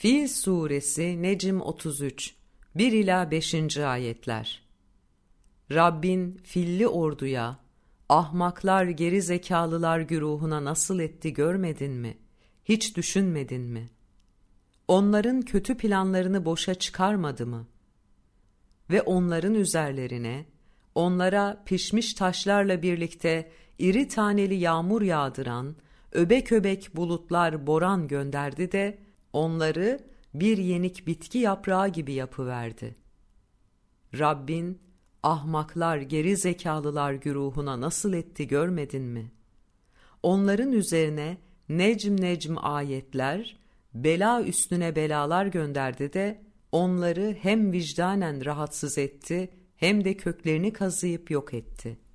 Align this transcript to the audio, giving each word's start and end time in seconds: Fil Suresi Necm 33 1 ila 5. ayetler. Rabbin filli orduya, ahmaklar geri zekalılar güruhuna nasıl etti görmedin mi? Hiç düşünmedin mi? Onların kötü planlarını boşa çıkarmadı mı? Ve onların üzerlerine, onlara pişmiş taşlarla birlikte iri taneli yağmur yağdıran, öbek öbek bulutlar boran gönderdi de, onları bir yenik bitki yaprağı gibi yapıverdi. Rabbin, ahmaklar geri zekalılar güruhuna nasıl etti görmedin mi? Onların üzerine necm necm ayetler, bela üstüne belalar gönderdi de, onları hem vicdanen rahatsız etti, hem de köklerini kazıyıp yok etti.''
Fil 0.00 0.28
Suresi 0.28 1.22
Necm 1.22 1.60
33 1.60 2.34
1 2.74 2.92
ila 2.92 3.30
5. 3.30 3.76
ayetler. 3.76 4.62
Rabbin 5.72 6.40
filli 6.44 6.88
orduya, 6.88 7.58
ahmaklar 8.08 8.84
geri 8.84 9.22
zekalılar 9.22 10.00
güruhuna 10.00 10.64
nasıl 10.64 11.00
etti 11.00 11.32
görmedin 11.32 11.92
mi? 11.92 12.18
Hiç 12.64 12.96
düşünmedin 12.96 13.60
mi? 13.60 13.90
Onların 14.88 15.42
kötü 15.42 15.76
planlarını 15.76 16.44
boşa 16.44 16.74
çıkarmadı 16.74 17.46
mı? 17.46 17.66
Ve 18.90 19.02
onların 19.02 19.54
üzerlerine, 19.54 20.44
onlara 20.94 21.62
pişmiş 21.66 22.14
taşlarla 22.14 22.82
birlikte 22.82 23.50
iri 23.78 24.08
taneli 24.08 24.54
yağmur 24.54 25.02
yağdıran, 25.02 25.76
öbek 26.12 26.52
öbek 26.52 26.96
bulutlar 26.96 27.66
boran 27.66 28.08
gönderdi 28.08 28.72
de, 28.72 29.07
onları 29.32 30.00
bir 30.34 30.58
yenik 30.58 31.06
bitki 31.06 31.38
yaprağı 31.38 31.88
gibi 31.88 32.12
yapıverdi. 32.12 32.96
Rabbin, 34.18 34.78
ahmaklar 35.22 35.98
geri 35.98 36.36
zekalılar 36.36 37.12
güruhuna 37.12 37.80
nasıl 37.80 38.12
etti 38.12 38.48
görmedin 38.48 39.02
mi? 39.02 39.32
Onların 40.22 40.72
üzerine 40.72 41.38
necm 41.68 42.20
necm 42.20 42.54
ayetler, 42.56 43.56
bela 43.94 44.42
üstüne 44.42 44.96
belalar 44.96 45.46
gönderdi 45.46 46.12
de, 46.12 46.42
onları 46.72 47.36
hem 47.40 47.72
vicdanen 47.72 48.44
rahatsız 48.44 48.98
etti, 48.98 49.50
hem 49.76 50.04
de 50.04 50.16
köklerini 50.16 50.72
kazıyıp 50.72 51.30
yok 51.30 51.54
etti.'' 51.54 52.07